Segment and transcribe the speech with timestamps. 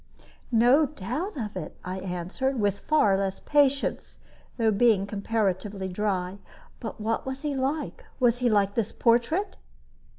[0.51, 4.17] "No doubt of it," I answered, with far less patience,
[4.57, 6.39] though being comparatively dry.
[6.79, 8.03] "But what was he like?
[8.19, 9.57] Was he like this portrait?"